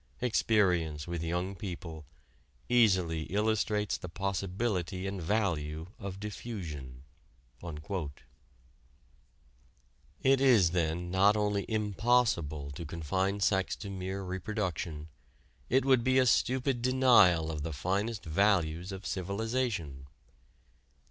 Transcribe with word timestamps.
Experience, 0.19 1.05
with 1.05 1.21
young 1.21 1.55
people, 1.55 2.05
easily 2.67 3.25
illustrates 3.25 3.99
the 3.99 4.09
possibility 4.09 5.05
and 5.05 5.21
value 5.21 5.85
of 5.99 6.19
diffusion." 6.19 7.03
It 7.61 8.31
is 10.41 10.71
then 10.71 11.11
not 11.11 11.37
only 11.37 11.67
impossible 11.69 12.71
to 12.71 12.83
confine 12.83 13.41
sex 13.41 13.75
to 13.75 13.91
mere 13.91 14.23
reproduction; 14.23 15.07
it 15.69 15.85
would 15.85 16.03
be 16.03 16.17
a 16.17 16.25
stupid 16.25 16.81
denial 16.81 17.51
of 17.51 17.61
the 17.61 17.71
finest 17.71 18.25
values 18.25 18.91
of 18.91 19.05
civilization. 19.05 20.07